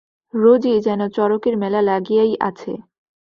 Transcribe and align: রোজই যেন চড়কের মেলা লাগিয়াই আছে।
রোজই 0.33 0.77
যেন 0.79 1.01
চড়কের 1.07 1.55
মেলা 1.57 1.81
লাগিয়াই 1.81 2.33
আছে। 2.39 2.71